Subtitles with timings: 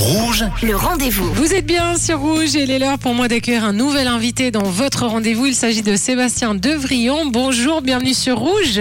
[0.00, 1.30] Rouge, Le rendez-vous.
[1.34, 4.50] Vous êtes bien sur Rouge et il est l'heure pour moi d'accueillir un nouvel invité
[4.50, 5.44] dans votre rendez-vous.
[5.44, 7.26] Il s'agit de Sébastien Devrillon.
[7.26, 8.80] Bonjour, bienvenue sur Rouge.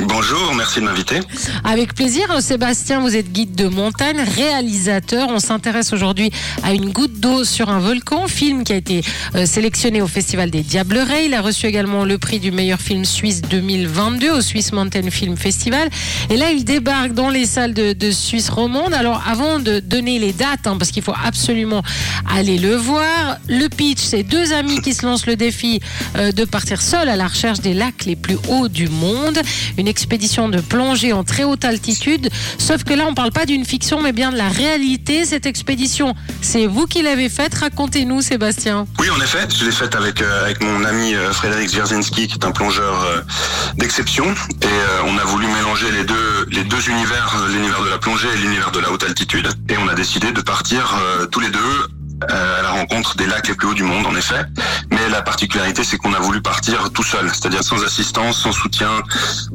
[0.00, 1.20] Bonjour, merci de m'inviter.
[1.62, 5.28] Avec plaisir, Sébastien, vous êtes guide de montagne, réalisateur.
[5.30, 6.32] On s'intéresse aujourd'hui
[6.64, 9.02] à une goutte d'eau sur un volcan, film qui a été
[9.36, 11.26] euh, sélectionné au Festival des Diablerets.
[11.26, 15.36] Il a reçu également le prix du meilleur film suisse 2022 au Swiss Mountain Film
[15.36, 15.88] Festival.
[16.30, 18.92] Et là, il débarque dans les salles de, de Suisse romande.
[18.92, 21.84] Alors, avant de donner les dates, hein, parce qu'il faut absolument
[22.28, 25.80] aller le voir, le pitch, c'est deux amis qui se lancent le défi
[26.16, 29.38] euh, de partir seuls à la recherche des lacs les plus hauts du monde.
[29.78, 32.28] Une expédition de plongée en très haute altitude.
[32.58, 35.24] Sauf que là, on parle pas d'une fiction, mais bien de la réalité.
[35.24, 37.54] Cette expédition, c'est vous qui l'avez faite.
[37.54, 38.86] Racontez-nous, Sébastien.
[38.98, 42.44] Oui, en effet, je l'ai faite avec, euh, mon ami euh, Frédéric Zwierzinski, qui est
[42.44, 43.20] un plongeur euh,
[43.76, 44.24] d'exception.
[44.62, 48.36] Et on a voulu mélanger les deux, les deux univers, l'univers de la plongée et
[48.36, 49.48] l'univers de la haute altitude.
[49.68, 50.98] Et on a décidé de partir
[51.30, 51.86] tous les deux
[52.28, 54.44] à la rencontre des lacs les plus hauts du monde, en effet.
[55.02, 58.90] Mais la particularité, c'est qu'on a voulu partir tout seul, c'est-à-dire sans assistance, sans soutien.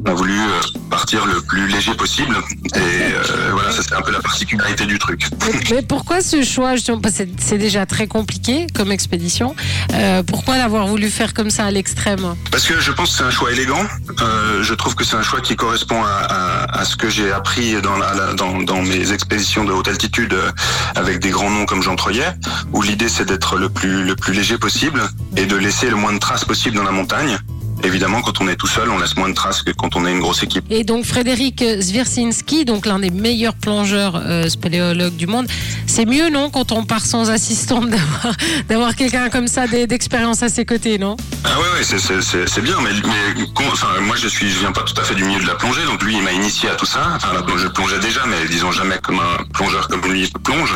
[0.04, 2.36] On a voulu euh, partir le plus léger possible.
[2.74, 5.26] Et euh, voilà, ça c'est un peu la particularité du truc.
[5.46, 9.54] Mais, mais pourquoi ce choix c'est- déjà très compliqué comme expédition.
[9.94, 12.34] Euh, pourquoi l'avoir voulu faire comme ça à l'extrême?
[12.50, 13.84] Parce que je pense que c'est un choix élégant.
[14.20, 18.82] Euh, je trouve que c'est un choix qui correspond à ce que j'ai appris dans,
[18.82, 20.50] mes expéditions de haute altitude euh,
[20.94, 22.32] avec des grands noms comme Jean Troyet,
[22.72, 25.02] où l'idée c'est d'être le plus léger possible
[25.36, 27.38] et de laisser le moins de traces possible dans la montagne.
[27.86, 30.10] Évidemment, quand on est tout seul, on laisse moins de traces que quand on est
[30.10, 30.64] une grosse équipe.
[30.70, 35.46] Et donc Frédéric Zwiercinski, donc l'un des meilleurs plongeurs euh, spéléologues du monde,
[35.86, 38.34] c'est mieux non quand on part sans assistante d'avoir
[38.68, 41.16] d'avoir quelqu'un comme ça d'e- d'expérience à ses côtés, non?
[41.44, 44.82] Ah ouais, ouais, c'est- bien, mais, mais con- enfin, moi je suis, je viens pas
[44.82, 46.86] tout à fait du milieu de la plongée, donc lui il m'a initié à tout
[46.86, 47.12] ça.
[47.16, 50.74] Enfin, je plongeais déjà, mais disons jamais comme un plongeur comme lui plonge.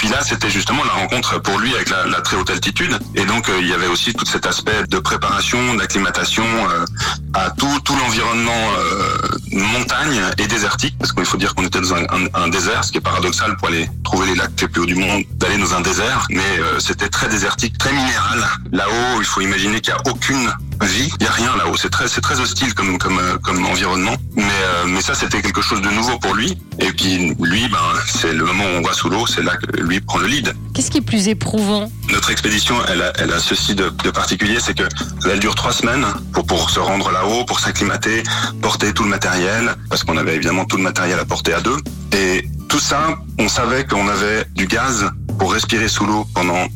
[0.00, 3.26] Puis là, c'était justement la rencontre pour lui avec la, la très haute altitude, et
[3.26, 6.86] donc euh, il y avait aussi tout cet aspect de préparation, d'acclimatation euh,
[7.34, 9.18] à tout tout l'environnement euh,
[9.52, 12.92] montagne et désertique, parce qu'il faut dire qu'on était dans un, un- un désert, ce
[12.92, 15.74] qui est paradoxal pour aller trouver les lacs les plus hauts du monde, d'aller dans
[15.74, 18.44] un désert, mais euh, c'était très désertique, très minéral.
[18.72, 20.50] Là-haut, il faut imaginer qu'il n'y a aucune
[20.82, 21.76] vie, il n'y a rien là-haut.
[21.76, 24.16] C'est très, c'est très hostile comme, comme, euh, comme environnement.
[24.36, 24.44] Mais,
[24.86, 26.56] mais ça, c'était quelque chose de nouveau pour lui.
[26.78, 29.80] Et puis lui, ben, c'est le moment où on va sous l'eau, c'est là que
[29.80, 30.54] lui prend le lead.
[30.72, 31.90] Qu'est-ce qui est plus éprouvant?
[32.10, 34.84] Notre expédition, elle a, elle a ceci de, de particulier, c'est que
[35.30, 38.22] elle dure trois semaines pour, pour se rendre là-haut, pour s'acclimater,
[38.60, 41.76] porter tout le matériel, parce qu'on avait évidemment tout le matériel à porter à deux.
[42.12, 46.66] Et tout ça, on savait qu'on avait du gaz pour respirer sous l'eau pendant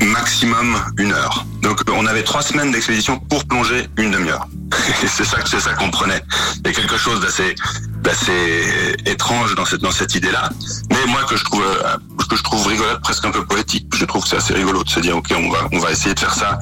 [0.00, 1.46] maximum une heure.
[1.62, 4.46] Donc on avait trois semaines d'expédition pour plonger une demi-heure.
[5.06, 6.20] C'est ça, c'est ça qu'on prenait.
[6.58, 7.54] Il y a quelque chose d'assez,
[8.02, 10.50] d'assez étrange dans cette, dans cette idée-là.
[10.90, 11.96] Mais moi que je trouve, euh,
[12.26, 13.86] que je trouve rigolote, presque un peu poétique.
[13.94, 16.14] Je trouve que c'est assez rigolo de se dire, ok, on va, on va essayer
[16.14, 16.58] de faire ça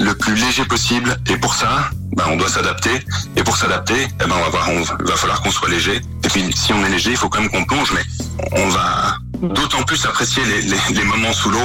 [0.00, 1.16] le plus léger possible.
[1.28, 3.04] Et pour ça, ben, on doit s'adapter.
[3.36, 4.68] Et pour s'adapter, eh ben, on va voir,
[5.00, 5.96] va, falloir qu'on soit léger.
[6.24, 8.04] Et puis, si on est léger, il faut quand même qu'on plonge, mais
[8.52, 10.42] on va d'autant plus apprécier
[10.90, 11.64] les moments sous l'eau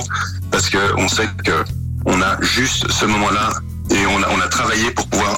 [0.52, 1.64] parce que on sait que
[2.06, 3.50] on a juste ce moment-là
[3.90, 5.38] et on a, on a travaillé pour pouvoir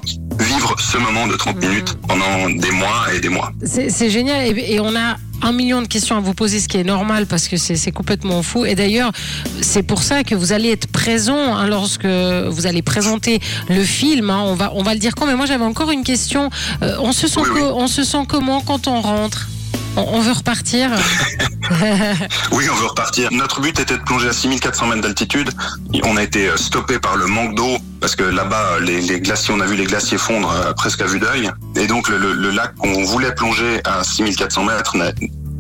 [0.75, 3.51] vivre ce moment de 30 minutes pendant des mois et des mois.
[3.65, 6.77] C'est génial et, et on a un million de questions à vous poser, ce qui
[6.77, 8.65] est normal parce que c'est complètement fou.
[8.65, 9.11] Et d'ailleurs,
[9.61, 14.29] c'est pour ça que vous allez être présent hein, lorsque vous allez présenter le film.
[14.29, 14.41] hein.
[14.45, 15.25] on va on va le dire quand.
[15.27, 16.49] Mais moi, j'avais encore une question.
[16.81, 17.59] Euh, on se sent Oui, oui.
[17.61, 19.47] co- on se sent comment quand on rentre?
[19.97, 20.89] On, on veut repartir?
[22.51, 23.29] Oui, on veut repartir.
[23.31, 25.49] Notre but était de plonger à 6400 mètres d'altitude.
[26.03, 29.59] On a été euh, stoppé par le manque d'eau parce que là-bas, les, glaciers, on
[29.61, 31.49] a vu les glaciers fondre euh, presque à vue d'œil.
[31.75, 34.95] Et donc, le, lac qu'on voulait plonger à 6400 mètres,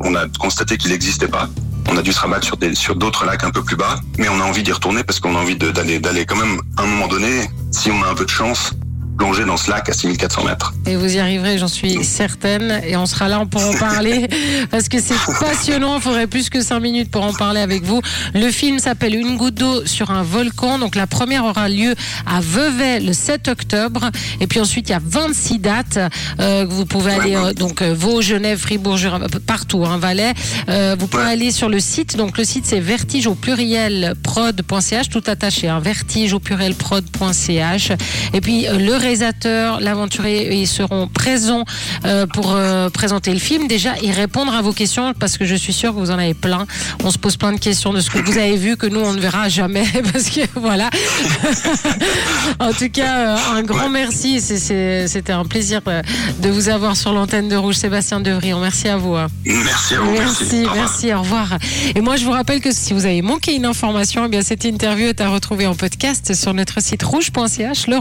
[0.01, 1.49] on a constaté qu'il n'existait pas.
[1.89, 4.43] On a dû se rabattre sur d'autres lacs un peu plus bas, mais on a
[4.43, 7.49] envie d'y retourner parce qu'on a envie d'aller, d'aller quand même, à un moment donné,
[7.71, 8.73] si on a un peu de chance,
[9.17, 10.73] plonger dans ce lac à 6400 mètres.
[10.85, 12.81] Et vous y arriverez, j'en suis certaine.
[12.85, 14.27] Et on sera là pour en parler
[14.71, 15.95] parce que c'est passionnant.
[15.95, 18.01] Il faudrait plus que 5 minutes pour en parler avec vous.
[18.33, 20.79] Le film s'appelle Une goutte d'eau sur un volcan.
[20.79, 21.95] Donc la première aura lieu
[22.25, 24.09] à Vevey le 7 octobre.
[24.41, 25.99] Et puis ensuite, il y a 26 dates.
[26.39, 30.33] Euh, que vous pouvez aller euh, donc euh, Vaud, Genève, Fribourg, Jura, partout, hein, Valais.
[30.69, 31.29] Euh, vous pouvez Ouais.
[31.31, 32.17] aller sur le site.
[32.17, 35.69] Donc le site c'est vertige au pluriel prod.ch, tout attaché.
[35.69, 37.91] Hein, vertige au pluriel prod.ch.
[38.33, 41.63] Et puis euh, le réalisateur, l'aventurier, ils seront présents
[42.05, 45.53] euh, pour euh, présenter le film déjà et répondre à vos questions parce que je
[45.55, 46.65] suis sûre que vous en avez plein.
[47.03, 49.13] On se pose plein de questions de ce que vous avez vu que nous on
[49.13, 50.89] ne verra jamais parce que voilà.
[52.59, 54.41] en tout cas, euh, un grand merci.
[54.41, 55.81] C'était un plaisir
[56.39, 58.59] de vous avoir sur l'antenne de Rouge, Sébastien Devrion.
[58.59, 59.15] Merci à vous.
[59.15, 59.27] hein.
[59.45, 60.11] Merci à vous.
[60.11, 60.75] Merci, Au revoir.
[60.75, 61.47] merci, au revoir.
[61.95, 64.63] Et moi, je vous rappelle que si vous avez manqué une information, eh bien, cette
[64.65, 67.87] interview est à retrouver en podcast sur notre site rouge.ch.
[67.87, 67.97] Le